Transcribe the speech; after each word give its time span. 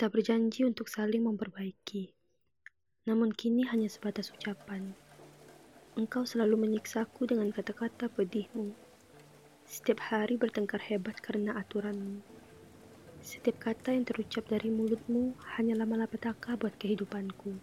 Kita 0.00 0.08
berjanji 0.08 0.64
untuk 0.64 0.88
saling 0.88 1.28
memperbaiki. 1.28 2.08
Namun 3.04 3.36
kini 3.36 3.68
hanya 3.68 3.84
sebatas 3.84 4.32
ucapan. 4.32 4.96
Engkau 5.92 6.24
selalu 6.24 6.56
menyiksaku 6.56 7.28
dengan 7.28 7.52
kata-kata 7.52 8.08
pedihmu. 8.08 8.72
Setiap 9.68 10.00
hari 10.08 10.40
bertengkar 10.40 10.80
hebat 10.88 11.20
karena 11.20 11.52
aturanmu. 11.52 12.24
Setiap 13.20 13.60
kata 13.60 13.92
yang 13.92 14.08
terucap 14.08 14.48
dari 14.48 14.72
mulutmu 14.72 15.36
hanyalah 15.60 15.84
malapetaka 15.84 16.56
buat 16.56 16.80
kehidupanku. 16.80 17.60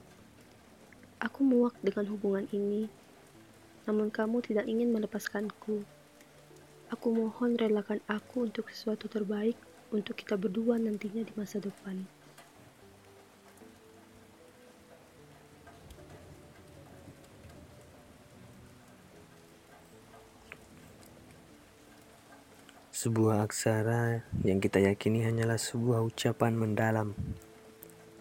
Aku 1.17 1.41
muak 1.41 1.73
dengan 1.81 2.05
hubungan 2.13 2.45
ini, 2.53 2.85
namun 3.89 4.13
kamu 4.13 4.45
tidak 4.45 4.69
ingin 4.69 4.93
melepaskanku. 4.93 5.81
Aku 6.93 7.07
mohon 7.17 7.57
relakan 7.57 7.97
aku 8.05 8.45
untuk 8.45 8.69
sesuatu 8.69 9.09
terbaik 9.09 9.57
untuk 9.89 10.13
kita 10.13 10.37
berdua 10.37 10.77
nantinya 10.77 11.25
di 11.25 11.33
masa 11.33 11.57
depan. 11.57 12.05
Sebuah 22.97 23.45
aksara 23.45 24.25
yang 24.41 24.57
kita 24.57 24.81
yakini 24.81 25.21
hanyalah 25.21 25.61
sebuah 25.61 26.01
ucapan 26.01 26.57
mendalam. 26.57 27.13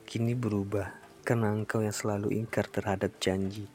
Kini 0.05 0.37
berubah 0.37 0.93
karena 1.25 1.49
engkau 1.49 1.81
yang 1.81 1.97
selalu 1.97 2.37
ingkar 2.37 2.69
terhadap 2.69 3.17
janji. 3.17 3.73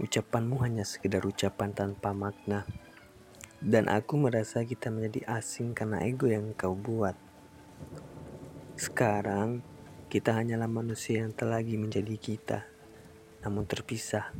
Ucapanmu 0.00 0.56
hanya 0.64 0.88
sekedar 0.88 1.20
ucapan 1.28 1.76
tanpa 1.76 2.16
makna. 2.16 2.64
Dan 3.60 3.92
aku 3.92 4.16
merasa 4.16 4.64
kita 4.64 4.88
menjadi 4.88 5.28
asing 5.36 5.76
karena 5.76 6.00
ego 6.00 6.32
yang 6.32 6.56
engkau 6.56 6.72
buat. 6.72 7.20
Sekarang, 8.80 9.60
kita 10.08 10.32
hanyalah 10.32 10.64
manusia 10.64 11.28
yang 11.28 11.36
telah 11.36 11.60
lagi 11.60 11.76
menjadi 11.76 12.16
kita, 12.16 12.64
namun 13.44 13.68
terpisah 13.68 14.32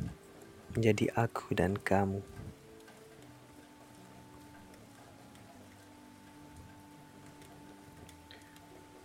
menjadi 0.72 1.12
aku 1.12 1.52
dan 1.52 1.76
kamu. 1.76 2.33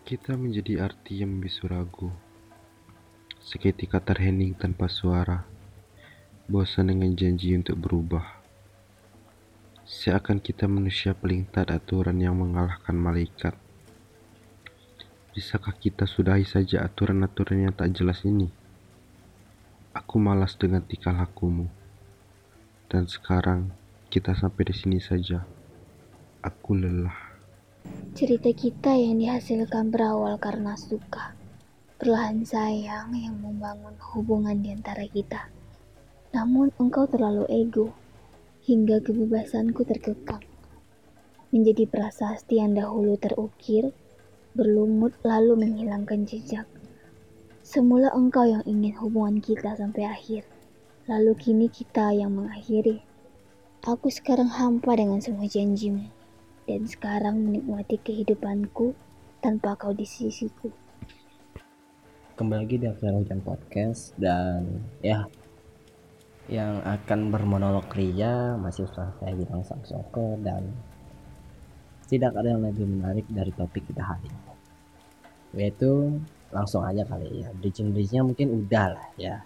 Kita 0.10 0.34
menjadi 0.34 0.82
arti 0.90 1.22
yang 1.22 1.38
membisu 1.38 1.70
ragu. 1.70 2.10
Seketika 3.46 4.02
terhening 4.02 4.58
tanpa 4.58 4.90
suara. 4.90 5.46
Bosan 6.50 6.90
dengan 6.90 7.14
janji 7.14 7.54
untuk 7.54 7.78
berubah. 7.78 8.42
Seakan 9.86 10.42
kita 10.42 10.66
manusia 10.66 11.14
paling 11.14 11.46
tak 11.54 11.70
aturan 11.70 12.18
yang 12.18 12.42
mengalahkan 12.42 12.98
malaikat. 12.98 13.54
Bisakah 15.38 15.78
kita 15.78 16.10
sudahi 16.10 16.42
saja 16.42 16.82
aturan-aturan 16.90 17.70
yang 17.70 17.74
tak 17.78 17.94
jelas 17.94 18.26
ini? 18.26 18.50
Aku 19.94 20.18
malas 20.18 20.58
dengan 20.58 20.82
tingkah 20.82 21.14
lakumu. 21.14 21.70
Dan 22.90 23.06
sekarang 23.06 23.70
kita 24.10 24.34
sampai 24.34 24.74
di 24.74 24.74
sini 24.74 24.98
saja. 24.98 25.46
Aku 26.42 26.74
lelah. 26.74 27.29
Cerita 28.20 28.52
kita 28.52 29.00
yang 29.00 29.16
dihasilkan 29.16 29.96
berawal 29.96 30.36
karena 30.44 30.76
suka. 30.76 31.32
Perlahan 31.96 32.44
sayang 32.44 33.16
yang 33.16 33.40
membangun 33.40 33.96
hubungan 34.12 34.60
di 34.60 34.76
antara 34.76 35.08
kita. 35.08 35.48
Namun 36.36 36.68
engkau 36.76 37.08
terlalu 37.08 37.48
ego, 37.48 37.96
hingga 38.68 39.00
kebebasanku 39.00 39.88
terkekang. 39.88 40.44
Menjadi 41.56 41.88
prasasti 41.88 42.60
yang 42.60 42.76
dahulu 42.76 43.16
terukir, 43.16 43.96
berlumut 44.52 45.16
lalu 45.24 45.56
menghilangkan 45.56 46.28
jejak. 46.28 46.68
Semula 47.64 48.12
engkau 48.12 48.44
yang 48.44 48.68
ingin 48.68 49.00
hubungan 49.00 49.40
kita 49.40 49.80
sampai 49.80 50.12
akhir, 50.12 50.44
lalu 51.08 51.40
kini 51.40 51.72
kita 51.72 52.12
yang 52.12 52.36
mengakhiri. 52.36 53.00
Aku 53.88 54.12
sekarang 54.12 54.52
hampa 54.52 55.00
dengan 55.00 55.24
semua 55.24 55.48
janjimu 55.48 56.19
dan 56.70 56.86
sekarang 56.86 57.50
menikmati 57.50 57.98
kehidupanku 57.98 58.94
tanpa 59.42 59.74
kau 59.74 59.90
di 59.90 60.06
sisiku. 60.06 60.70
Kembali 62.38 62.62
lagi 62.62 62.78
di 62.78 62.86
Aksara 62.86 63.18
Hujan 63.18 63.42
Podcast 63.42 64.14
dan 64.22 64.86
ya 65.02 65.26
yang 66.46 66.78
akan 66.86 67.34
bermonolog 67.34 67.90
Ria 67.90 68.54
masih 68.62 68.86
usah 68.86 69.18
saya 69.18 69.34
bilang 69.34 69.66
Sang 69.66 69.82
Soko 69.82 70.38
dan 70.46 70.70
tidak 72.06 72.38
ada 72.38 72.54
yang 72.54 72.62
lebih 72.62 72.86
menarik 72.86 73.26
dari 73.34 73.50
topik 73.50 73.90
kita 73.90 74.06
hari 74.06 74.30
ini. 74.30 74.54
Yaitu 75.58 76.22
langsung 76.54 76.86
aja 76.86 77.02
kali 77.02 77.42
ya. 77.42 77.50
Bridging-bridgingnya 77.58 78.22
mungkin 78.22 78.48
udah 78.66 78.86
lah 78.94 79.08
ya. 79.18 79.42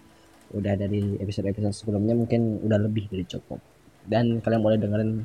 Udah 0.52 0.76
dari 0.76 1.16
episode-episode 1.24 1.72
sebelumnya 1.72 2.12
mungkin 2.12 2.60
udah 2.60 2.76
lebih 2.84 3.08
dari 3.08 3.24
cukup. 3.24 3.64
Dan 4.04 4.44
kalian 4.44 4.60
boleh 4.60 4.76
dengerin 4.76 5.24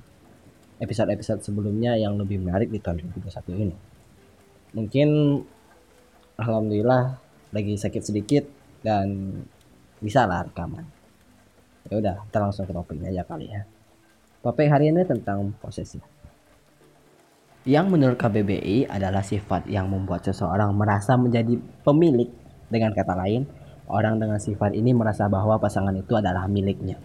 episode-episode 0.79 1.44
sebelumnya 1.44 2.00
yang 2.00 2.16
lebih 2.16 2.40
menarik 2.40 2.72
di 2.72 2.79
tahun 2.79 3.03
2021 3.12 3.63
ini. 3.67 3.75
Mungkin 4.75 5.09
alhamdulillah 6.40 7.19
lagi 7.51 7.73
sakit 7.75 8.03
sedikit 8.03 8.44
dan 8.79 9.35
bisa 10.00 10.23
lah 10.23 10.47
rekaman. 10.47 10.88
Ya 11.91 12.00
udah, 12.00 12.16
kita 12.29 12.38
langsung 12.39 12.63
ke 12.63 12.72
topiknya 12.72 13.12
aja 13.12 13.23
kali 13.28 13.51
ya. 13.51 13.68
Topik 14.39 14.72
hari 14.72 14.95
ini 14.95 15.03
tentang 15.03 15.51
posesif. 15.59 16.00
Yang 17.68 17.85
menurut 17.91 18.16
KBBI 18.16 18.88
adalah 18.88 19.19
sifat 19.19 19.68
yang 19.68 19.91
membuat 19.91 20.23
seseorang 20.23 20.72
merasa 20.72 21.19
menjadi 21.19 21.59
pemilik. 21.84 22.31
Dengan 22.69 22.94
kata 22.94 23.18
lain, 23.18 23.50
orang 23.89 24.22
dengan 24.22 24.38
sifat 24.38 24.78
ini 24.78 24.94
merasa 24.94 25.25
bahwa 25.28 25.57
pasangan 25.57 25.91
itu 25.97 26.13
adalah 26.16 26.45
miliknya. 26.45 27.01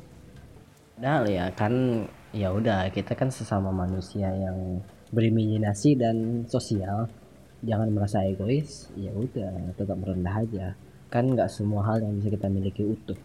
Padahal 0.94 1.24
ya 1.26 1.50
kan 1.56 2.04
ya 2.34 2.50
udah 2.50 2.90
kita 2.90 3.14
kan 3.14 3.30
sesama 3.30 3.70
manusia 3.70 4.26
yang 4.26 4.82
berimajinasi 5.14 5.94
dan 5.94 6.42
sosial. 6.50 7.06
Jangan 7.64 7.88
merasa 7.94 8.26
egois 8.26 8.90
ya 8.98 9.14
udah 9.14 9.72
tetap 9.78 9.96
merendah 9.96 10.42
aja. 10.42 10.66
Kan 11.08 11.32
nggak 11.32 11.46
semua 11.48 11.86
hal 11.86 12.02
yang 12.02 12.18
bisa 12.18 12.28
kita 12.34 12.50
miliki 12.50 12.82
utuh 12.82 13.16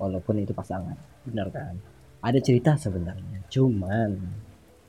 walaupun 0.00 0.40
itu 0.40 0.56
pasangan. 0.56 0.96
Benar 1.28 1.52
kan? 1.52 1.76
Ada 2.24 2.40
cerita 2.40 2.74
sebenarnya 2.74 3.44
cuman 3.52 4.10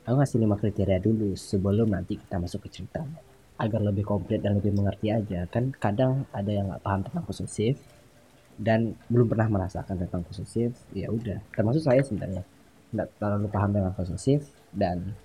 aku 0.08 0.16
ngasih 0.16 0.40
lima 0.40 0.56
kriteria 0.56 0.98
dulu 1.04 1.36
sebelum 1.36 1.92
nanti 1.92 2.16
kita 2.16 2.40
masuk 2.40 2.64
ke 2.66 2.80
ceritanya 2.80 3.20
agar 3.60 3.84
lebih 3.84 4.02
komplit 4.02 4.40
dan 4.40 4.56
lebih 4.56 4.72
mengerti 4.72 5.12
aja. 5.12 5.44
Kan 5.52 5.70
kadang 5.76 6.24
ada 6.32 6.48
yang 6.48 6.72
nggak 6.72 6.82
paham 6.82 7.04
tentang 7.04 7.24
posesif 7.28 7.76
dan 8.56 8.96
belum 9.12 9.28
pernah 9.28 9.52
merasakan 9.52 10.00
tentang 10.00 10.24
posesif 10.24 10.72
ya 10.96 11.12
udah. 11.12 11.38
Termasuk 11.52 11.84
saya 11.84 12.00
sebenarnya 12.00 12.42
nggak 12.94 13.18
terlalu 13.18 13.50
paham 13.50 13.70
dengan 13.74 13.90
posesif 13.90 14.46
dan 14.70 15.18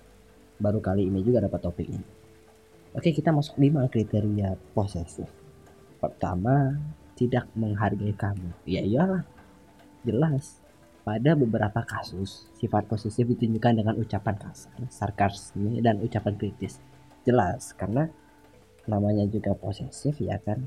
baru 0.58 0.82
kali 0.82 1.06
ini 1.06 1.22
juga 1.22 1.46
dapat 1.46 1.62
topik 1.62 1.86
ini. 1.86 2.06
Oke, 2.90 3.14
kita 3.14 3.30
masuk 3.30 3.54
lima 3.62 3.86
kriteria 3.86 4.58
posesif. 4.74 5.30
Pertama, 6.02 6.74
tidak 7.14 7.46
menghargai 7.54 8.10
kamu. 8.18 8.50
Ya 8.66 8.82
iyalah, 8.82 9.22
jelas. 10.02 10.58
Pada 11.00 11.32
beberapa 11.32 11.80
kasus, 11.86 12.50
sifat 12.60 12.84
posesif 12.90 13.24
ditunjukkan 13.24 13.72
dengan 13.72 13.94
ucapan 13.96 14.36
kasar, 14.36 14.84
sarkasme, 14.92 15.80
dan 15.80 16.02
ucapan 16.02 16.36
kritis. 16.36 16.82
Jelas, 17.24 17.72
karena 17.72 18.10
namanya 18.84 19.24
juga 19.30 19.54
posesif 19.54 20.18
ya 20.20 20.36
kan. 20.42 20.66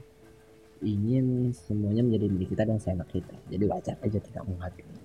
Ingin 0.83 1.55
semuanya 1.55 2.03
menjadi 2.03 2.27
milik 2.27 2.55
kita 2.55 2.67
dan 2.67 2.79
saya 2.79 3.03
kita. 3.07 3.35
Jadi 3.47 3.63
wajar 3.67 3.95
aja 4.03 4.19
tidak 4.19 4.43
menghargai. 4.47 4.99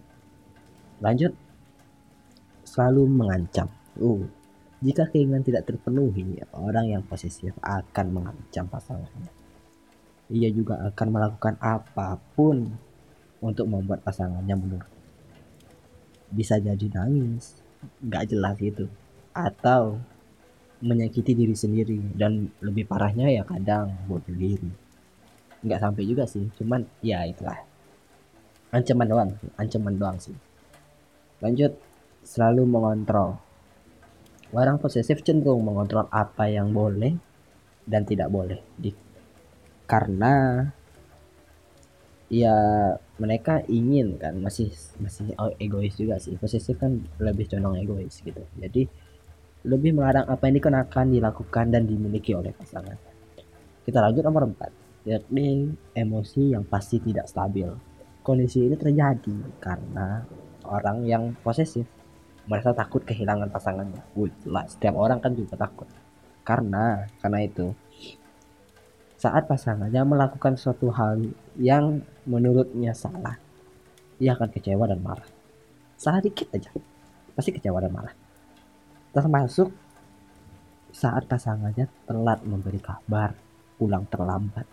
Lanjut, 0.98 1.30
selalu 2.68 3.08
mengancam. 3.08 3.72
Uh, 3.96 4.28
jika 4.78 5.10
keinginan 5.10 5.42
tidak 5.42 5.66
terpenuhi, 5.66 6.38
orang 6.54 6.86
yang 6.86 7.02
posesif 7.02 7.50
akan 7.64 8.06
mengancam 8.14 8.70
pasangannya. 8.70 9.32
Ia 10.28 10.53
juga 10.53 10.78
akan 10.92 11.09
melakukan 11.09 11.56
apa 11.59 12.20
pun 12.36 12.68
untuk 13.41 13.66
membuat 13.66 14.04
pasangannya 14.04 14.54
mundur. 14.54 14.84
Bisa 16.30 16.60
jadi 16.60 16.86
nangis, 16.94 17.59
nggak 18.04 18.30
jelas 18.30 18.56
itu, 18.60 18.86
atau 19.32 19.98
menyakiti 20.78 21.34
diri 21.34 21.59
sendiri 21.59 21.98
dan 22.14 22.47
lebih 22.62 22.86
parahnya 22.86 23.26
ya 23.34 23.42
kadang 23.42 23.91
bunuh 24.06 24.30
diri. 24.30 24.71
Nggak 25.66 25.80
sampai 25.82 26.06
juga 26.06 26.22
sih, 26.28 26.47
cuman 26.54 26.86
ya 27.03 27.26
itulah. 27.26 27.59
Ancaman 28.71 29.09
doang, 29.10 29.30
ancaman 29.59 29.94
doang 29.98 30.18
sih. 30.22 30.36
Lanjut, 31.42 31.74
selalu 32.28 32.69
mengontrol. 32.69 33.41
Orang 34.53 34.77
posesif 34.77 35.25
cenderung 35.25 35.65
mengontrol 35.65 36.13
apa 36.13 36.53
yang 36.53 36.77
boleh 36.77 37.16
dan 37.89 38.04
tidak 38.04 38.28
boleh. 38.28 38.60
Di, 38.77 38.92
karena 39.89 40.65
ya 42.28 42.57
mereka 43.16 43.65
ingin 43.72 44.21
kan 44.21 44.36
masih 44.36 44.69
masih 45.01 45.33
egois 45.57 45.97
juga 45.97 46.21
sih. 46.21 46.36
Posesif 46.36 46.77
kan 46.77 47.01
lebih 47.16 47.48
condong 47.48 47.80
egois 47.80 48.21
gitu. 48.21 48.45
Jadi 48.60 48.84
lebih 49.65 49.97
melarang 49.97 50.28
apa 50.28 50.48
yang 50.48 50.60
dikenakan, 50.60 51.07
dilakukan 51.16 51.66
dan 51.72 51.89
dimiliki 51.89 52.36
oleh 52.36 52.53
pasangan. 52.53 52.97
kita 53.89 54.04
lanjut 54.04 54.21
nomor 54.21 54.45
4 54.53 55.09
yakni 55.09 55.72
emosi 55.97 56.53
yang 56.53 56.69
pasti 56.69 57.01
tidak 57.01 57.24
stabil 57.24 57.72
kondisi 58.21 58.69
ini 58.69 58.77
terjadi 58.77 59.57
karena 59.57 60.21
orang 60.69 61.09
yang 61.09 61.33
posesif 61.41 61.89
merasa 62.48 62.72
takut 62.72 63.04
kehilangan 63.04 63.53
pasangannya. 63.53 64.03
Lah, 64.48 64.65
setiap 64.65 64.97
orang 64.97 65.21
kan 65.21 65.36
juga 65.36 65.54
takut. 65.54 65.86
Karena 66.42 67.04
karena 67.21 67.45
itu 67.45 67.77
saat 69.21 69.45
pasangannya 69.45 70.00
melakukan 70.09 70.56
suatu 70.56 70.89
hal 70.89 71.21
yang 71.60 72.00
menurutnya 72.24 72.97
salah, 72.97 73.36
ia 74.16 74.33
akan 74.33 74.48
kecewa 74.48 74.89
dan 74.89 75.04
marah. 75.04 75.28
Salah 76.00 76.24
dikit 76.24 76.48
aja, 76.54 76.72
pasti 77.36 77.53
kecewa 77.53 77.84
dan 77.84 77.92
marah. 77.92 78.15
Termasuk 79.12 79.68
saat 80.95 81.28
pasangannya 81.28 81.91
telat 82.09 82.41
memberi 82.48 82.80
kabar, 82.80 83.36
pulang 83.77 84.09
terlambat, 84.09 84.65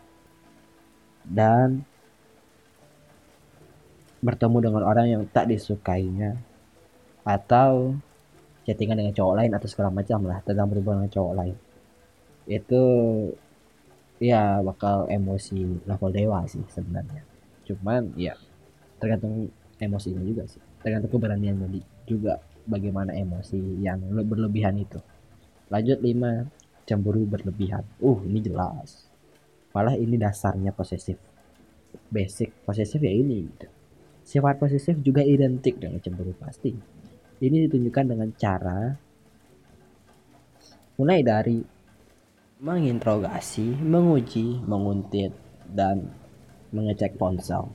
dan 1.26 1.84
bertemu 4.22 4.58
dengan 4.70 4.84
orang 4.86 5.08
yang 5.10 5.24
tak 5.30 5.50
disukainya 5.50 6.38
atau 7.26 7.98
chattingan 8.66 9.02
dengan 9.02 9.14
cowok 9.14 9.36
lain 9.42 9.52
atau 9.54 9.68
segala 9.70 9.90
macam 9.90 10.26
lah 10.26 10.42
tentang 10.46 10.70
berhubungan 10.70 11.06
dengan 11.06 11.14
cowok 11.14 11.34
lain. 11.38 11.56
Itu 12.46 12.84
ya 14.22 14.62
bakal 14.62 15.10
emosi 15.10 15.86
level 15.86 16.10
dewa 16.14 16.46
sih 16.46 16.62
sebenarnya. 16.70 17.26
Cuman 17.66 18.14
ya 18.16 18.38
tergantung 19.02 19.50
emosinya 19.82 20.22
juga 20.22 20.46
sih. 20.46 20.62
Tergantung 20.82 21.12
keberaniannya 21.18 21.82
juga 22.06 22.38
bagaimana 22.70 23.14
emosi 23.14 23.82
yang 23.82 24.02
berlebihan 24.26 24.78
itu. 24.78 25.02
Lanjut 25.74 25.98
5 26.02 26.86
cemburu 26.86 27.26
berlebihan. 27.26 27.86
Uh 27.98 28.22
ini 28.26 28.40
jelas. 28.46 29.10
Malah 29.74 29.98
ini 29.98 30.16
dasarnya 30.16 30.72
posesif. 30.72 31.18
Basic 32.14 32.54
posesif 32.64 33.02
ya 33.02 33.12
ini. 33.12 33.50
Sifat 34.26 34.58
posesif 34.58 34.98
juga 35.02 35.22
identik 35.22 35.78
dengan 35.78 36.02
cemburu 36.02 36.34
pasti. 36.38 36.95
Ini 37.36 37.68
ditunjukkan 37.68 38.06
dengan 38.08 38.30
cara 38.40 38.96
mulai 40.96 41.20
dari 41.20 41.60
menginterogasi, 42.64 43.76
menguji, 43.84 44.64
menguntit, 44.64 45.36
dan 45.68 46.08
mengecek 46.72 47.20
ponsel 47.20 47.68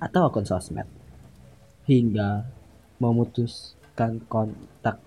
atau 0.00 0.28
akun 0.28 0.48
sosmed 0.48 0.88
hingga 1.84 2.48
memutuskan 2.96 4.24
kontak 4.24 5.00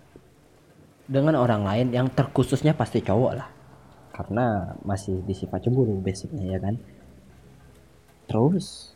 dengan 1.08 1.40
orang 1.40 1.64
lain 1.64 1.88
yang 1.96 2.08
terkhususnya 2.12 2.78
pasti 2.78 3.02
cowok 3.02 3.34
lah. 3.34 3.50
Karena 4.14 4.74
masih 4.82 5.22
disifat 5.26 5.66
cemburu 5.66 5.98
basicnya 6.02 6.58
ya 6.58 6.60
kan? 6.62 6.76
Terus 8.28 8.94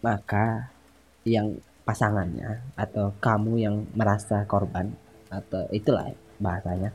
maka 0.00 0.70
yang 1.26 1.58
pasangannya 1.88 2.76
atau 2.76 3.16
kamu 3.16 3.64
yang 3.64 3.88
merasa 3.96 4.44
korban 4.44 4.92
atau 5.32 5.64
itulah 5.72 6.12
bahasanya. 6.36 6.92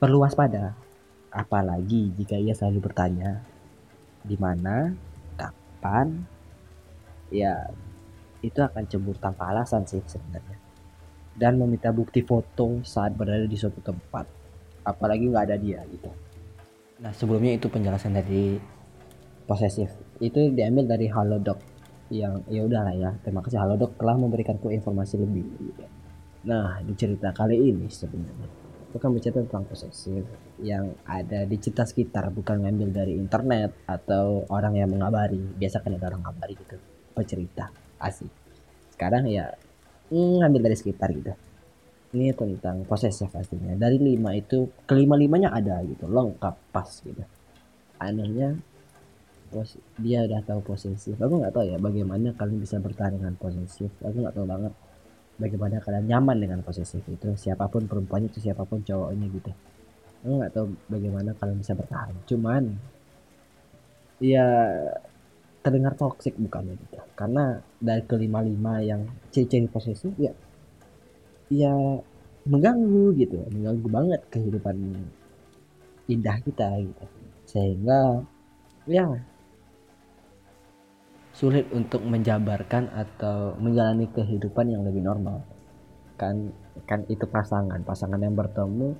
Perlu 0.00 0.24
waspada 0.24 0.72
apalagi 1.28 2.16
jika 2.16 2.40
ia 2.40 2.56
selalu 2.56 2.88
bertanya 2.88 3.44
di 4.24 4.40
mana? 4.40 4.96
Kapan? 5.36 6.24
Ya 7.28 7.68
itu 8.40 8.56
akan 8.56 8.88
cemburu 8.88 9.20
tanpa 9.20 9.52
alasan 9.52 9.84
sih 9.84 10.00
sebenarnya. 10.08 10.56
Dan 11.36 11.60
meminta 11.60 11.92
bukti 11.92 12.24
foto 12.24 12.80
saat 12.88 13.12
berada 13.12 13.44
di 13.44 13.60
suatu 13.60 13.84
tempat 13.84 14.24
apalagi 14.80 15.28
nggak 15.28 15.44
ada 15.52 15.60
dia 15.60 15.84
gitu. 15.92 16.08
Nah 17.04 17.12
sebelumnya 17.12 17.60
itu 17.60 17.68
penjelasan 17.68 18.16
dari 18.16 18.56
posesif. 19.44 19.92
Itu 20.24 20.56
diambil 20.56 20.88
dari 20.88 21.04
Halodoc 21.12 21.75
yang 22.12 22.46
ya 22.46 22.62
udahlah 22.62 22.94
ya 22.94 23.10
terima 23.22 23.42
kasih. 23.42 23.58
Halodoc 23.58 23.98
telah 23.98 24.14
memberikanku 24.14 24.70
informasi 24.70 25.18
lebih. 25.18 25.46
Nah 26.46 26.78
di 26.82 26.94
cerita 26.94 27.34
kali 27.34 27.58
ini 27.58 27.90
sebenarnya 27.90 28.48
aku 28.86 29.02
akan 29.02 29.10
bercerita 29.18 29.42
tentang 29.42 29.66
posesif 29.66 30.24
yang 30.62 30.94
ada 31.04 31.44
di 31.44 31.56
cerita 31.58 31.84
sekitar 31.84 32.30
bukan 32.30 32.64
ngambil 32.64 32.88
dari 32.94 33.12
internet 33.18 33.84
atau 33.84 34.46
orang 34.48 34.78
yang 34.78 34.88
mengabari. 34.88 35.36
Biasa 35.36 35.82
kan 35.82 35.98
ada 35.98 36.06
orang 36.14 36.22
ngabari 36.22 36.54
gitu 36.54 36.76
pecerita 37.12 37.68
asik. 37.98 38.30
Sekarang 38.94 39.26
ya 39.26 39.50
mm, 40.14 40.46
ngambil 40.46 40.70
dari 40.70 40.76
sekitar 40.78 41.10
gitu. 41.10 41.34
Ini 42.14 42.32
tentang 42.38 42.86
posesif 42.86 43.28
pastinya. 43.34 43.74
Dari 43.74 43.98
lima 43.98 44.30
itu 44.32 44.70
kelima 44.86 45.18
limanya 45.18 45.50
ada 45.50 45.82
gitu 45.82 46.06
lengkap 46.06 46.54
pas 46.70 46.88
gitu. 47.02 47.20
Anehnya 47.98 48.54
pos 49.48 49.78
dia 49.98 50.26
udah 50.26 50.42
tahu 50.44 50.60
posesif. 50.62 51.16
Aku 51.16 51.40
nggak 51.40 51.54
tahu 51.54 51.64
ya 51.70 51.78
bagaimana 51.78 52.34
kalian 52.34 52.58
bisa 52.60 52.76
bertahan 52.82 53.16
dengan 53.18 53.34
posesif. 53.38 53.90
Aku 54.02 54.16
nggak 54.22 54.34
tahu 54.34 54.46
banget 54.46 54.72
bagaimana 55.36 55.80
kalian 55.80 56.04
nyaman 56.08 56.36
dengan 56.40 56.58
posesif 56.64 57.02
itu. 57.08 57.28
Siapa 57.36 57.68
pun 57.68 57.84
perempuannya 57.86 58.28
itu 58.32 58.40
siapa 58.44 58.64
pun 58.64 58.82
cowoknya 58.82 59.26
gitu. 59.30 59.52
Aku 60.26 60.32
nggak 60.42 60.52
tahu 60.52 60.66
bagaimana 60.90 61.30
kalian 61.36 61.58
bisa 61.60 61.72
bertahan. 61.76 62.14
Cuman 62.26 62.62
ya 64.20 64.46
terdengar 65.60 65.94
toksik 65.98 66.34
bukannya 66.38 66.74
gitu. 66.78 66.98
Karena 67.18 67.60
dari 67.78 68.02
kelima 68.06 68.40
lima 68.42 68.80
yang 68.82 69.06
ciri-ciri 69.34 69.68
posesif 69.68 70.14
ya 70.16 70.32
ya 71.46 71.74
mengganggu 72.46 73.14
gitu 73.18 73.38
mengganggu 73.54 73.88
banget 73.90 74.20
kehidupan 74.30 74.76
indah 76.06 76.38
kita 76.42 76.70
gitu. 76.82 77.04
Sehingga 77.46 78.22
ya 78.86 79.10
sulit 81.36 81.68
untuk 81.68 82.00
menjabarkan 82.00 82.88
atau 82.96 83.52
menjalani 83.60 84.08
kehidupan 84.08 84.72
yang 84.72 84.88
lebih 84.88 85.04
normal. 85.04 85.44
Kan 86.16 86.48
kan 86.88 87.04
itu 87.12 87.28
pasangan. 87.28 87.84
Pasangan 87.84 88.16
yang 88.16 88.32
bertemu 88.32 88.96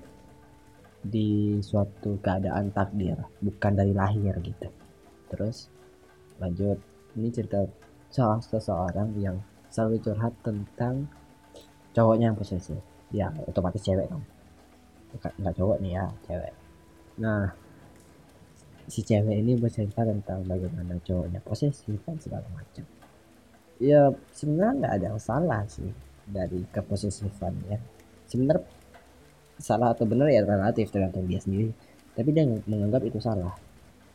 di 1.00 1.56
suatu 1.64 2.20
keadaan 2.20 2.76
takdir 2.76 3.16
bukan 3.40 3.72
dari 3.72 3.96
lahir 3.96 4.36
gitu. 4.44 4.68
Terus 5.32 5.72
lanjut. 6.36 6.76
Ini 7.16 7.32
cerita 7.32 7.64
salah 8.12 8.44
seseorang 8.44 9.16
yang 9.16 9.40
selalu 9.72 10.04
curhat 10.04 10.36
tentang 10.44 11.08
cowoknya 11.96 12.28
yang 12.28 12.36
posesif. 12.36 12.76
Ya 13.08 13.32
otomatis 13.48 13.80
cewek 13.80 14.12
dong. 14.12 14.20
Nggak 15.40 15.56
cowok 15.56 15.80
nih 15.80 15.96
ya 15.96 16.04
cewek. 16.28 16.52
Nah 17.16 17.48
si 18.86 19.02
cewek 19.02 19.42
ini 19.42 19.58
bercerita 19.58 20.06
tentang 20.06 20.46
bagaimana 20.46 20.98
cowoknya 21.02 21.43
posesif 21.43 21.98
dan 22.06 22.16
segala 22.22 22.46
macam. 22.55 22.84
Ya 23.82 24.14
sebenarnya 24.32 24.72
nggak 24.81 24.93
ada 24.96 25.06
yang 25.12 25.20
salah 25.20 25.62
sih 25.69 25.90
dari 26.26 26.64
keposesifan 26.70 27.55
ya. 27.66 27.78
Sebenarnya 28.31 28.64
salah 29.58 29.93
atau 29.96 30.05
benar 30.05 30.28
ya 30.31 30.46
relatif 30.46 30.90
tergantung 30.94 31.26
dia 31.26 31.43
sendiri. 31.43 31.74
Tapi 32.16 32.28
dia 32.32 32.46
menganggap 32.46 33.02
itu 33.05 33.19
salah. 33.20 33.52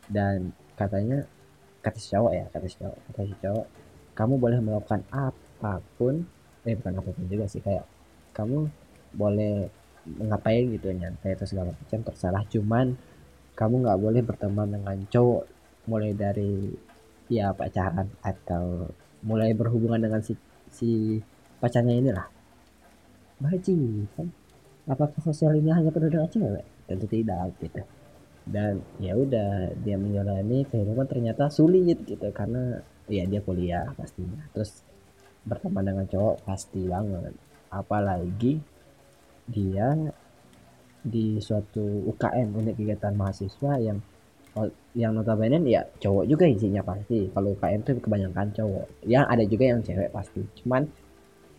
Dan 0.08 0.50
katanya 0.74 1.24
kata 1.84 1.98
si 1.98 2.08
cowok 2.14 2.32
ya 2.32 2.44
kata 2.50 2.66
si 2.66 2.76
cowok 2.78 2.98
kata 3.10 3.20
si 3.26 3.34
cowok 3.42 3.66
kamu 4.14 4.34
boleh 4.38 4.58
melakukan 4.62 5.02
apa 5.10 5.82
pun 5.98 6.22
eh 6.62 6.78
bukan 6.78 6.94
apa 6.94 7.10
pun 7.10 7.24
juga 7.26 7.50
sih 7.50 7.58
kayak 7.58 7.82
kamu 8.30 8.70
boleh 9.12 9.66
ngapain 10.06 10.64
gitu 10.74 10.90
nyantai 10.90 11.38
atau 11.38 11.46
segala 11.46 11.70
macam 11.74 12.00
terserah. 12.02 12.44
Cuman 12.50 12.96
kamu 13.52 13.84
nggak 13.84 14.00
boleh 14.00 14.22
berteman 14.24 14.68
dengan 14.72 14.96
cowok 15.08 15.42
mulai 15.86 16.14
dari 16.14 16.72
ya 17.32 17.50
pacaran 17.56 18.08
atau 18.22 18.88
mulai 19.22 19.54
berhubungan 19.54 20.02
dengan 20.02 20.20
si, 20.20 20.34
si 20.68 21.18
pacarnya 21.62 21.94
inilah. 21.94 22.26
Baji 23.38 24.06
kan? 24.14 24.28
Apakah 24.86 25.22
sosial 25.22 25.54
ini 25.58 25.70
hanya 25.70 25.94
penuh 25.94 26.10
dengan 26.10 26.26
cewek? 26.26 26.66
Tentu 26.90 27.06
tidak 27.06 27.54
gitu. 27.62 27.82
Dan 28.42 28.82
ya 28.98 29.14
udah 29.14 29.70
dia 29.78 29.94
menjalani 29.94 30.66
kehidupan 30.66 31.06
ternyata 31.06 31.46
sulit 31.46 32.02
gitu. 32.02 32.28
Karena 32.34 32.82
ya 33.06 33.22
dia 33.26 33.38
kuliah 33.42 33.86
pastinya. 33.94 34.42
Terus 34.50 34.82
berteman 35.46 35.86
dengan 35.86 36.06
cowok 36.10 36.42
pasti 36.42 36.82
banget. 36.86 37.34
Apalagi 37.70 38.58
dia 39.46 39.94
di 41.02 41.42
suatu 41.42 41.82
UKM 42.14 42.54
unit 42.54 42.78
kegiatan 42.78 43.14
mahasiswa 43.18 43.74
yang 43.82 43.98
yang 44.92 45.16
notabene 45.16 45.64
ya 45.64 45.82
cowok 45.98 46.24
juga 46.28 46.44
isinya 46.44 46.84
pasti. 46.84 47.26
Kalau 47.32 47.56
UKM 47.56 47.80
itu 47.82 47.92
kebanyakan 48.04 48.46
cowok. 48.52 48.86
Yang 49.08 49.24
ada 49.26 49.44
juga 49.48 49.64
yang 49.64 49.80
cewek 49.80 50.10
pasti. 50.12 50.42
Cuman 50.62 50.82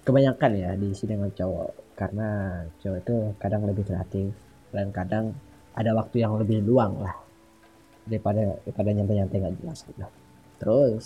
kebanyakan 0.05 0.51
ya 0.53 0.69
diisi 0.77 1.09
dengan 1.09 1.33
cowok. 1.33 1.97
Karena 1.97 2.61
cowok 2.79 2.97
itu 3.01 3.15
kadang 3.41 3.61
lebih 3.65 3.83
kreatif 3.85 4.29
dan 4.69 4.93
kadang 4.93 5.33
ada 5.73 5.91
waktu 5.97 6.21
yang 6.21 6.37
lebih 6.37 6.61
luang 6.61 7.01
lah. 7.01 7.17
Daripada 8.05 8.61
daripada 8.61 8.89
nyantai-nyantai 8.93 9.37
nggak 9.41 9.55
jelas 9.57 9.79
gitu. 9.89 10.05
Terus 10.61 11.05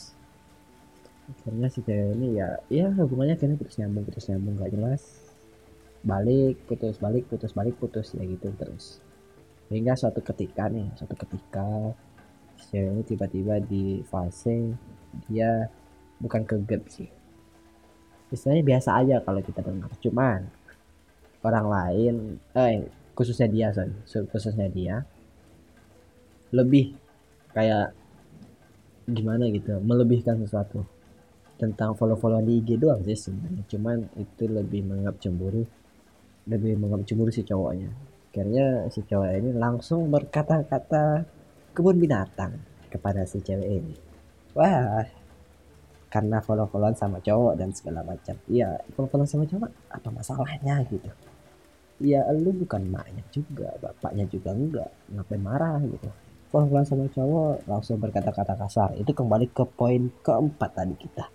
akhirnya 1.28 1.68
si 1.72 1.80
cewek 1.84 2.16
ini 2.20 2.40
ya 2.40 2.60
ya 2.72 2.88
hubungannya 2.96 3.36
kayaknya 3.36 3.60
putus 3.60 3.76
nyambung 3.80 4.08
putus 4.08 4.32
nyambung 4.32 4.56
nggak 4.56 4.72
jelas 4.72 5.27
balik 6.06 6.66
putus 6.70 6.98
balik 7.02 7.26
putus 7.30 7.52
balik 7.54 7.76
putus 7.78 8.14
ya 8.14 8.24
gitu 8.26 8.54
terus. 8.58 9.02
Hingga 9.68 9.94
suatu 9.98 10.24
ketika 10.24 10.72
nih 10.72 10.88
suatu 10.96 11.16
ketika 11.18 11.94
cewek 12.72 12.92
ini 12.94 13.04
tiba-tiba 13.06 13.56
di 13.62 14.02
fase 14.08 14.74
dia 15.28 15.70
bukan 16.22 16.44
keget 16.44 16.84
sih. 16.90 17.10
Istilahnya 18.34 18.64
biasa 18.66 18.90
aja 19.00 19.16
kalau 19.24 19.42
kita 19.42 19.64
dengar 19.64 19.92
cuman 20.04 20.42
orang 21.46 21.68
lain 21.68 22.16
eh 22.58 22.88
khususnya 23.16 23.48
dia 23.48 23.68
sorry 23.72 24.28
khususnya 24.30 24.68
dia 24.68 25.08
lebih 26.52 26.96
kayak 27.56 27.92
gimana 29.08 29.48
gitu 29.50 29.80
melebihkan 29.80 30.44
sesuatu 30.44 30.84
tentang 31.58 31.98
follow-follow 31.98 32.44
di 32.46 32.62
IG 32.62 32.78
doang 32.78 33.02
sih 33.02 33.18
sebenarnya. 33.18 33.66
Cuman 33.66 33.98
itu 34.22 34.46
lebih 34.46 34.86
menganggap 34.86 35.18
cemburu 35.18 35.66
lebih 36.48 36.80
menganggap 36.80 37.12
cemburu 37.12 37.32
si 37.32 37.44
cowoknya. 37.44 37.92
Akhirnya 38.32 38.88
si 38.94 39.04
cowok 39.04 39.34
ini 39.34 39.52
langsung 39.52 40.08
berkata-kata 40.08 41.26
kebun 41.76 42.00
binatang 42.00 42.56
kepada 42.88 43.28
si 43.28 43.44
cewek 43.44 43.68
ini. 43.68 43.96
Wah 44.56 45.04
karena 46.08 46.40
follow-followan 46.40 46.96
sama 46.96 47.20
cowok 47.20 47.60
dan 47.60 47.70
segala 47.76 48.02
macam. 48.02 48.40
Iya 48.48 48.80
follow-followan 48.96 49.28
sama 49.28 49.46
cowok 49.50 49.70
apa 49.92 50.10
masalahnya 50.14 50.76
gitu? 50.88 51.12
Ya 51.98 52.24
lu 52.32 52.54
bukan 52.54 52.88
maknya 52.88 53.26
juga 53.34 53.74
bapaknya 53.84 54.24
juga 54.30 54.54
enggak. 54.56 54.90
Ngapain 55.12 55.42
marah 55.44 55.82
gitu? 55.84 56.08
Follow-followan 56.48 56.88
sama 56.88 57.06
cowok 57.12 57.68
langsung 57.68 58.00
berkata-kata 58.00 58.54
kasar. 58.56 58.96
Itu 58.96 59.12
kembali 59.12 59.52
ke 59.52 59.68
poin 59.68 60.08
keempat 60.24 60.72
tadi 60.78 60.96
kita. 60.96 61.26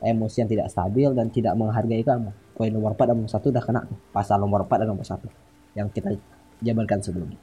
Emosi 0.00 0.40
yang 0.40 0.50
tidak 0.50 0.68
stabil 0.72 1.10
dan 1.12 1.28
tidak 1.28 1.52
menghargai 1.58 2.04
kamu 2.06 2.43
poin 2.54 2.70
nomor 2.70 2.94
4 2.94 3.10
dan 3.10 3.14
nomor 3.18 3.30
satu 3.30 3.50
udah 3.50 3.62
kena 3.62 3.82
pasal 4.14 4.38
nomor 4.38 4.64
4 4.64 4.86
dan 4.86 4.88
nomor 4.88 5.06
satu 5.06 5.28
yang 5.74 5.90
kita 5.90 6.14
jabarkan 6.62 7.02
sebelumnya. 7.02 7.40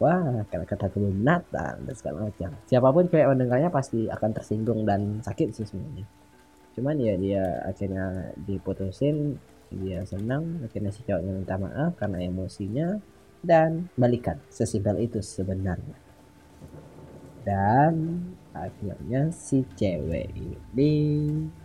Wah 0.00 0.46
kata-kata 0.48 0.88
kebun 0.88 1.20
binatang 1.20 1.84
dan 1.84 1.94
segala 1.98 2.30
macam. 2.30 2.56
Siapa 2.64 2.88
pun 2.88 3.04
kayak 3.12 3.28
mendengarnya 3.36 3.68
pasti 3.68 4.08
akan 4.08 4.30
tersinggung 4.32 4.88
dan 4.88 5.20
sakit 5.20 5.52
sih 5.52 5.68
sebenarnya. 5.68 6.06
Cuman 6.72 6.96
ya 6.96 7.14
dia 7.20 7.44
akhirnya 7.68 8.32
diputusin 8.40 9.36
dia 9.72 10.04
senang 10.04 10.64
akhirnya 10.64 10.92
si 10.92 11.00
cowoknya 11.04 11.32
minta 11.32 11.56
maaf 11.56 11.96
karena 11.96 12.24
emosinya 12.24 13.00
dan 13.44 13.92
balikan 13.98 14.40
sesimpel 14.48 14.96
itu 14.96 15.20
sebenarnya. 15.20 15.98
Dan 17.42 18.22
akhirnya 18.54 19.28
si 19.34 19.66
cewek 19.76 20.30
ini 20.32 20.94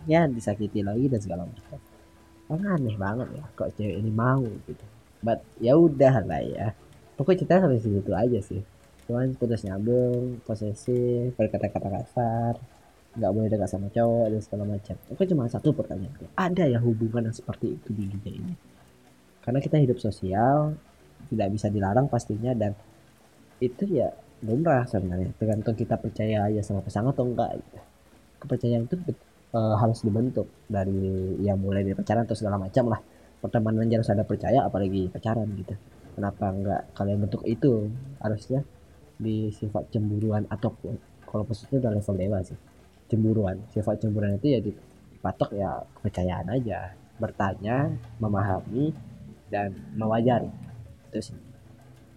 ya 0.04 0.26
disakiti 0.28 0.84
lagi 0.84 1.06
dan 1.08 1.20
segala 1.22 1.42
macam 1.46 1.87
kan 2.48 2.80
aneh 2.80 2.96
banget 2.96 3.28
ya 3.36 3.44
kok 3.52 3.68
cewek 3.76 3.96
ini 4.00 4.08
mau 4.08 4.40
gitu. 4.64 4.84
But 5.20 5.44
ya 5.60 5.76
udah 5.76 6.24
lah 6.24 6.40
ya. 6.40 6.66
Pokoknya 7.18 7.44
cerita 7.44 7.60
sampai 7.60 7.82
situ 7.82 8.12
aja 8.14 8.40
sih. 8.40 8.62
Cuman 9.04 9.36
putus 9.36 9.64
nyambung 9.68 10.40
posesif 10.44 11.36
berkata-kata 11.36 11.88
kasar 11.92 12.54
nggak 13.18 13.32
boleh 13.34 13.48
dekat 13.50 13.68
sama 13.68 13.88
cowok 13.90 14.26
dan 14.30 14.40
segala 14.40 14.64
macam. 14.68 14.96
Oke 15.10 15.22
cuma 15.26 15.50
satu 15.50 15.74
pertanyaan 15.74 16.14
ada 16.38 16.64
ya 16.70 16.78
hubungan 16.78 17.26
yang 17.26 17.36
seperti 17.36 17.74
itu 17.74 17.88
di 17.90 18.04
dunia 18.06 18.32
ini? 18.36 18.54
Karena 19.42 19.58
kita 19.58 19.80
hidup 19.80 19.98
sosial 19.98 20.76
tidak 21.26 21.48
bisa 21.50 21.66
dilarang 21.72 22.06
pastinya 22.06 22.54
dan 22.54 22.76
itu 23.58 23.84
ya 23.90 24.12
lumrah 24.46 24.86
sebenarnya. 24.86 25.34
Tergantung 25.34 25.74
kita 25.74 25.98
percaya 25.98 26.46
aja 26.46 26.62
sama 26.62 26.84
pasangan 26.84 27.10
atau 27.10 27.26
enggak. 27.26 27.58
Kepercayaan 28.38 28.86
itu 28.86 28.96
uh, 29.52 29.74
harus 29.80 30.04
dibentuk 30.04 30.48
dari 30.68 31.36
yang 31.40 31.60
mulai 31.60 31.84
dari 31.84 31.96
pacaran 31.96 32.24
atau 32.28 32.36
segala 32.36 32.60
macam 32.60 32.92
lah. 32.92 33.00
Pertemanan 33.38 33.86
harus 33.86 34.10
ada 34.10 34.26
percaya 34.26 34.66
apalagi 34.66 35.06
pacaran 35.08 35.46
gitu. 35.54 35.74
Kenapa 36.18 36.50
enggak 36.50 36.82
kalian 36.98 37.18
bentuk 37.22 37.46
itu? 37.46 37.86
Harusnya 38.18 38.66
di 39.14 39.54
sifat 39.54 39.94
cemburuan 39.94 40.46
atau 40.50 40.74
kalau 41.22 41.46
positif 41.46 41.78
udah 41.78 41.94
level 41.94 42.16
dewa 42.18 42.38
sih. 42.42 42.58
Cemburuan. 43.06 43.56
Sifat 43.70 44.02
cemburuan 44.02 44.34
itu 44.36 44.46
ya 44.50 44.58
dipatok 44.58 45.54
ya 45.54 45.70
kepercayaan 46.00 46.50
aja. 46.50 46.98
Bertanya 47.22 47.94
memahami 48.18 48.90
dan 49.46 49.70
mewajari. 49.94 50.50
Sih. 51.14 51.38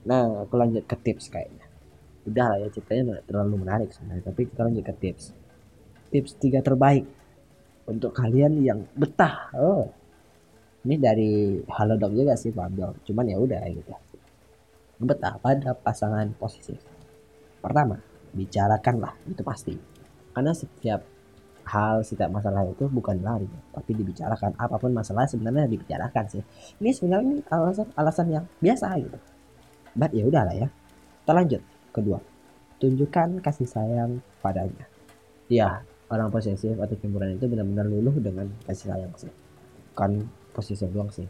Nah 0.10 0.50
aku 0.50 0.58
lanjut 0.58 0.90
ke 0.90 0.98
tips 0.98 1.30
kayaknya. 1.30 1.70
Udah 2.26 2.54
lah 2.54 2.58
ya 2.66 2.68
ceritanya 2.74 3.22
terlalu 3.30 3.62
menarik 3.62 3.90
sebenarnya 3.94 4.26
tapi 4.26 4.50
kita 4.50 4.66
lanjut 4.66 4.84
ke 4.90 4.94
tips. 4.98 5.24
Tips 6.10 6.32
tiga 6.42 6.66
terbaik 6.66 7.21
untuk 7.92 8.16
kalian 8.16 8.64
yang 8.64 8.80
betah. 8.96 9.52
Oh. 9.56 9.86
Ini 10.82 10.98
dari 10.98 11.62
Halodoc 11.70 12.10
juga 12.18 12.34
sih 12.34 12.50
Pablo 12.50 12.98
cuman 13.06 13.26
ya 13.30 13.38
udah 13.38 13.62
gitu. 13.70 13.94
Betah 15.02 15.38
pada 15.38 15.78
pasangan 15.78 16.26
posesif 16.38 16.82
pertama 17.62 18.02
bicarakanlah 18.34 19.14
itu 19.30 19.42
pasti. 19.46 19.74
Karena 20.32 20.56
setiap 20.56 21.06
hal 21.62 22.02
setiap 22.02 22.34
masalah 22.34 22.66
itu 22.66 22.90
bukan 22.90 23.22
lari 23.22 23.46
tapi 23.70 23.92
dibicarakan. 23.94 24.58
Apa 24.58 24.82
pun 24.82 24.90
masalah 24.90 25.30
sebenarnya 25.30 25.70
dibicarakan 25.70 26.26
sih. 26.32 26.42
Ini 26.82 26.90
sebenarnya 26.90 27.46
alasan 27.54 27.88
alasan 27.94 28.28
yang 28.34 28.46
biasa 28.58 28.88
gitu. 28.98 29.20
But 29.94 30.16
ya 30.18 30.26
udahlah 30.26 30.56
ya. 30.58 30.68
Kita 31.22 31.32
lanjut. 31.38 31.62
Kedua 31.92 32.32
tunjukkan 32.82 33.46
kasih 33.46 33.70
sayang 33.70 34.26
padanya. 34.42 34.90
Ya 35.46 35.86
orang 36.12 36.28
posesif 36.28 36.76
atau 36.76 36.96
cemburuan 37.00 37.40
itu 37.40 37.48
benar-benar 37.48 37.88
luluh 37.88 38.16
dengan 38.20 38.52
kasih 38.68 38.92
sayang 38.92 39.14
sih. 39.16 39.32
Kan 39.96 40.28
posisi 40.52 40.84
doang 40.92 41.08
sih. 41.08 41.26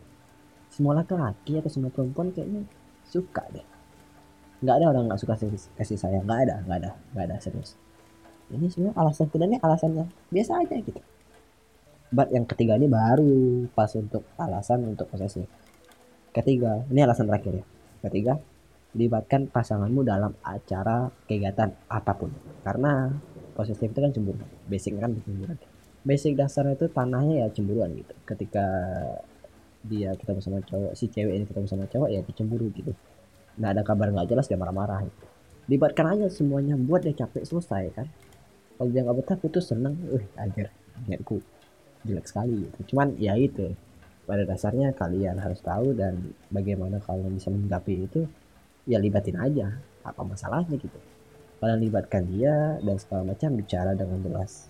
Semua 0.73 0.97
laki-laki 0.97 1.61
atau 1.61 1.69
semua 1.69 1.93
perempuan 1.93 2.33
kayaknya 2.33 2.65
suka 3.05 3.45
deh. 3.53 3.65
Nggak 4.65 4.75
ada 4.81 4.85
orang 4.89 5.03
nggak 5.13 5.21
suka 5.21 5.37
kasih 5.77 5.97
sayang. 5.97 6.25
Nggak 6.25 6.39
ada 6.49 6.55
nggak 6.65 6.77
ada 6.81 6.91
nggak 7.13 7.25
ada 7.29 7.35
serius. 7.37 7.77
Ini 8.51 8.67
sebenarnya 8.67 8.95
alasan 8.97 9.25
sebenarnya 9.29 9.59
alasannya 9.61 10.05
biasa 10.33 10.51
aja 10.65 10.75
gitu. 10.81 11.01
But 12.11 12.27
yang 12.35 12.43
ketiga 12.43 12.75
ini 12.75 12.91
baru 12.91 13.69
pas 13.71 13.93
untuk 13.95 14.27
alasan 14.35 14.83
untuk 14.83 15.07
posesif. 15.07 15.47
Ketiga 16.33 16.83
ini 16.91 16.99
alasan 17.05 17.29
terakhir 17.29 17.63
ya. 17.63 17.65
Ketiga 18.09 18.35
libatkan 18.91 19.47
pasanganmu 19.47 20.03
dalam 20.03 20.35
acara 20.43 21.07
kegiatan 21.29 21.71
apa 21.87 22.11
pun. 22.11 22.31
Karena 22.67 23.07
posesif 23.61 23.85
itu 23.85 23.99
kan 24.01 24.09
cemburu 24.09 24.41
basic 24.65 24.97
kan 24.97 25.13
cemburu 25.13 25.53
basic 26.01 26.33
dasarnya 26.33 26.73
itu 26.77 26.89
tanahnya 26.89 27.45
ya 27.45 27.47
cemburuan 27.53 27.93
gitu. 27.93 28.13
Ketika 28.25 28.65
dia 29.81 30.13
ketemu 30.13 30.39
sama 30.41 30.59
cowok 30.61 30.93
si 30.93 31.09
cewek 31.09 31.33
ini 31.41 31.45
ketemu 31.45 31.67
sama 31.69 31.85
cowok 31.89 32.09
ya 32.09 32.21
dicemburu 32.25 32.69
gitu. 32.73 32.93
Nggak 33.57 33.71
ada 33.77 33.81
kabar 33.85 34.07
nggak 34.13 34.27
jelas 34.29 34.45
dia 34.49 34.57
marah-marah 34.57 35.05
gitu. 35.05 35.25
libatkan 35.69 36.17
aja 36.17 36.27
semuanya 36.27 36.75
buat 36.75 37.05
dia 37.05 37.13
capek 37.13 37.45
selesai 37.45 37.83
kan. 37.93 38.07
Kalau 38.77 38.89
dia 38.89 39.05
nggak 39.05 39.17
betah 39.21 39.37
putus 39.37 39.69
seneng. 39.69 39.93
Uh 40.09 40.25
ajar 40.41 40.73
niatku 41.05 41.37
jelek 42.05 42.25
sekali 42.25 42.65
gitu. 42.65 42.93
Cuman 42.93 43.17
ya 43.21 43.37
itu. 43.37 43.73
Pada 44.21 44.45
dasarnya 44.45 44.93
kalian 44.95 45.41
harus 45.41 45.59
tahu 45.59 45.97
dan 45.97 46.33
bagaimana 46.53 47.01
kalian 47.03 47.35
bisa 47.35 47.49
menghadapi 47.51 47.93
itu 48.05 48.21
ya 48.89 48.97
libatin 48.97 49.37
aja. 49.37 49.81
Apa 50.01 50.25
masalahnya 50.25 50.77
gitu 50.81 50.97
kalian 51.61 51.77
libatkan 51.77 52.25
dia 52.25 52.81
dan 52.81 52.97
segala 52.97 53.31
macam 53.31 53.53
bicara 53.53 53.93
dengan 53.93 54.17
jelas. 54.25 54.65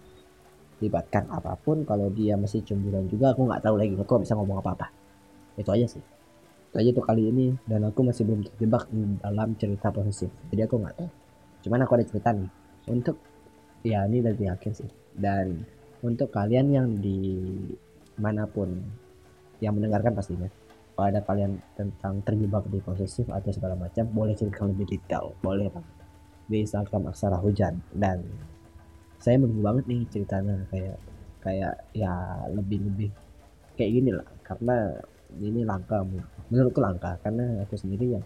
Libatkan 0.83 1.31
apa 1.31 1.55
pun 1.55 1.87
kalau 1.87 2.11
dia 2.11 2.35
masih 2.35 2.67
cemburuan 2.67 3.07
juga 3.07 3.31
aku 3.31 3.47
nggak 3.47 3.63
tahu 3.63 3.79
lagi 3.79 3.95
aku 3.95 4.19
bisa 4.19 4.35
ngomong 4.35 4.59
apa 4.59 4.75
apa 4.75 4.87
itu 5.55 5.71
aja 5.71 5.87
sih. 5.87 6.03
Itu 6.71 6.75
aja 6.83 6.89
tuh 6.91 7.05
kali 7.07 7.31
ini 7.31 7.55
dan 7.63 7.87
aku 7.87 8.03
masih 8.03 8.27
belum 8.27 8.43
terjebak 8.43 8.91
dalam 9.23 9.55
cerita 9.55 9.87
posesif 9.87 10.27
jadi 10.51 10.67
aku 10.67 10.83
nggak 10.83 10.95
tahu. 10.99 11.09
Cuman 11.63 11.79
aku 11.87 11.91
ada 11.95 12.05
cerita 12.11 12.29
nih. 12.35 12.51
Untuk 12.91 13.15
ya 13.87 14.03
ini 14.11 14.19
dari 14.19 14.43
yakin 14.43 14.71
sih. 14.75 14.91
Dan 15.15 15.63
untuk 16.03 16.27
kalian 16.27 16.67
yang 16.75 16.87
di 16.99 17.47
mana 18.19 18.43
pun 18.51 18.67
yang 19.63 19.79
mendengarkan 19.79 20.11
pastinya 20.11 20.49
kalau 20.91 21.07
ada 21.07 21.23
kalian 21.23 21.55
tentang 21.77 22.19
terjebak 22.25 22.67
di 22.67 22.83
posesif 22.83 23.29
atau 23.31 23.53
segala 23.53 23.79
macam 23.79 24.03
boleh 24.11 24.35
cerita 24.35 24.67
lebih 24.67 24.91
detail. 24.91 25.31
Boleh 25.39 25.71
banget 25.71 26.00
di 26.51 26.67
Instagram 26.67 27.15
aksara 27.15 27.39
hujan. 27.39 27.79
Dan 27.95 28.19
saya 29.23 29.39
menunggu 29.39 29.63
banget 29.63 29.83
nih 29.87 30.01
ceritanya. 30.11 30.55
Kayak 30.67 30.97
kayak 31.41 31.73
ya 31.95 32.11
lebih 32.51 32.83
lebih 32.83 33.09
kayak 33.79 33.91
gini 33.95 34.11
lah. 34.11 34.27
Karena 34.43 34.91
ini 35.39 35.63
langka 35.63 36.03
menurutku 36.51 36.83
langka. 36.83 37.15
Karena 37.23 37.63
aku 37.63 37.79
sendiri 37.79 38.19
yang 38.19 38.25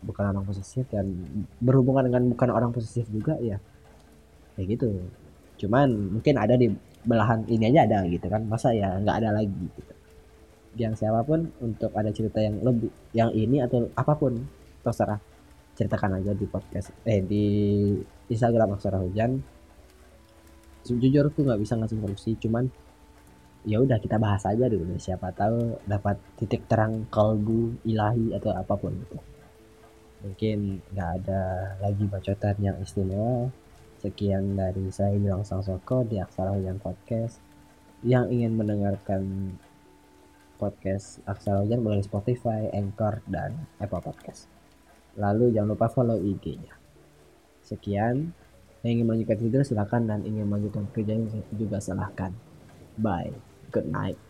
bukan 0.00 0.24
orang 0.32 0.44
posesif 0.48 0.86
dan 0.88 1.12
berhubungan 1.60 2.08
dengan 2.08 2.22
bukan 2.32 2.48
orang 2.52 2.70
posesif 2.72 3.04
juga 3.12 3.36
ya 3.42 3.60
kayak 4.56 4.78
gitu. 4.78 4.88
Cuman 5.60 6.18
mungkin 6.18 6.34
ada 6.36 6.56
di 6.56 6.72
belahan 7.06 7.44
ini 7.48 7.70
aja 7.70 7.84
ada 7.84 7.98
gitu 8.08 8.26
kan. 8.26 8.44
Masa 8.48 8.72
ya 8.72 8.96
nggak 8.96 9.16
ada 9.24 9.30
lagi 9.36 9.52
gitu. 9.76 9.92
Yang 10.76 11.04
siapa 11.04 11.24
pun 11.24 11.48
untuk 11.60 11.92
ada 11.96 12.12
cerita 12.12 12.40
yang 12.40 12.60
lebih 12.60 12.92
yang 13.16 13.30
ini 13.32 13.64
atau 13.64 13.88
apa 13.96 14.12
pun 14.16 14.44
terserah 14.84 15.18
ceritakan 15.76 16.18
aja 16.18 16.32
di 16.32 16.48
podcast 16.48 16.90
eh 17.04 17.20
di 17.20 17.44
Instagram 18.32 18.80
aksara 18.80 18.98
hujan. 19.04 19.38
Jujur 20.86 21.28
aku 21.28 21.44
nggak 21.44 21.60
bisa 21.60 21.76
ngasih 21.76 21.98
solusi 21.98 22.32
cuman 22.40 22.64
ya 23.66 23.82
udah 23.82 23.98
kita 23.98 24.16
bahas 24.16 24.46
aja 24.46 24.70
dulu 24.70 24.94
siapa 24.96 25.34
tahu 25.34 25.82
dapat 25.84 26.16
titik 26.38 26.70
terang 26.70 27.10
kalbu 27.10 27.74
ilahi 27.82 28.30
atau 28.38 28.54
apa 28.54 28.78
pun 28.78 28.94
gitu 28.94 29.18
mungkin 30.22 30.80
nggak 30.94 31.10
ada 31.22 31.42
lagi 31.82 32.04
bacotan 32.08 32.56
yang 32.58 32.76
istimewa. 32.80 33.52
Sekian 34.00 34.54
dari 34.54 34.90
saya 34.92 35.16
bilang 35.16 35.42
sang 35.42 35.64
soko 35.64 36.04
di 36.06 36.20
aksara 36.20 36.52
hujan 36.54 36.78
podcast. 36.80 37.40
Yang 38.04 38.26
ingin 38.38 38.52
mendengarkan 38.54 39.22
podcast 40.60 41.20
aksara 41.24 41.64
hujan 41.64 41.80
boleh 41.84 42.04
Spotify, 42.04 42.68
Anchor 42.72 43.24
dan 43.28 43.66
Apple 43.80 44.04
Podcast 44.04 44.55
lalu 45.16 45.52
jangan 45.52 45.74
lupa 45.76 45.88
follow 45.88 46.20
IG-nya 46.20 46.76
sekian. 47.66 48.30
Yang 48.84 49.02
ingin 49.02 49.06
melanjutkan 49.10 49.38
tidur 49.42 49.62
silakan 49.66 50.02
dan 50.06 50.22
ingin 50.22 50.46
melanjutkan 50.46 50.86
kerja 50.94 51.18
juga 51.58 51.82
silahkan. 51.82 52.30
Bye. 52.94 53.34
Good 53.74 53.90
night 53.90 54.25